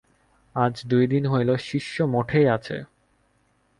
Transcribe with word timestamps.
আজ 0.55 0.75
দুই 0.85 1.03
দিন 1.07 1.23
হইল 1.27 1.49
শিষ্য 1.61 1.95
মঠেই 2.13 2.47
আছে। 2.47 2.77